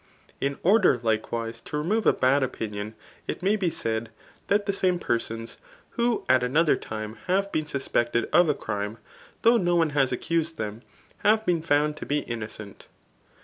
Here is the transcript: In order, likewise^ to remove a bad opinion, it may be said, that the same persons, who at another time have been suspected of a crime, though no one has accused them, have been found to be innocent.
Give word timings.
In 0.39 0.57
order, 0.63 0.97
likewise^ 0.97 1.63
to 1.65 1.77
remove 1.77 2.07
a 2.07 2.11
bad 2.13 2.41
opinion, 2.41 2.95
it 3.27 3.43
may 3.43 3.55
be 3.55 3.69
said, 3.69 4.09
that 4.47 4.65
the 4.65 4.73
same 4.73 4.97
persons, 4.97 5.57
who 5.91 6.25
at 6.27 6.41
another 6.41 6.75
time 6.75 7.17
have 7.27 7.51
been 7.51 7.67
suspected 7.67 8.27
of 8.33 8.49
a 8.49 8.55
crime, 8.55 8.97
though 9.43 9.57
no 9.57 9.75
one 9.75 9.91
has 9.91 10.11
accused 10.11 10.57
them, 10.57 10.81
have 11.19 11.45
been 11.45 11.61
found 11.61 11.97
to 11.97 12.07
be 12.07 12.21
innocent. 12.21 12.87